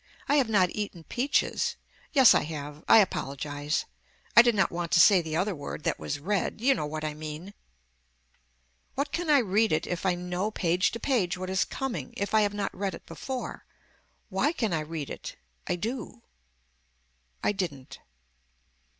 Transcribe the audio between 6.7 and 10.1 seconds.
know what I mean. Why can I read it if